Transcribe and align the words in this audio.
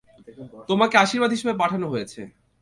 তোমাকে 0.69 0.95
আশীর্বাদ 0.97 1.31
হিসেবে 1.35 1.53
পাঠানো 1.61 1.85
হয়েছে। 1.89 2.21